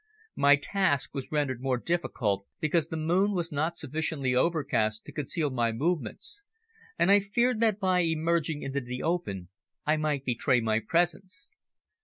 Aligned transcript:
My 0.35 0.55
task 0.55 1.13
was 1.13 1.31
rendered 1.31 1.61
more 1.61 1.77
difficult 1.77 2.47
because 2.59 2.87
the 2.87 2.97
moon 2.97 3.33
was 3.33 3.51
not 3.51 3.77
sufficiently 3.77 4.33
overcast 4.33 5.05
to 5.05 5.11
conceal 5.11 5.51
my 5.51 5.71
movements, 5.71 6.41
and 6.97 7.11
I 7.11 7.19
feared 7.19 7.59
that 7.59 7.79
by 7.79 7.99
emerging 7.99 8.63
into 8.63 8.81
the 8.81 9.03
open 9.03 9.49
I 9.85 9.97
might 9.97 10.25
betray 10.25 10.59
my 10.59 10.79
presence. 10.79 11.51